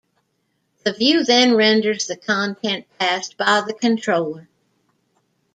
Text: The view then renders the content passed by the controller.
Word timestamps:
The 0.83 0.93
view 0.93 1.23
then 1.23 1.53
renders 1.55 2.07
the 2.07 2.17
content 2.17 2.87
passed 2.97 3.37
by 3.37 3.61
the 3.61 3.75
controller. 3.75 4.47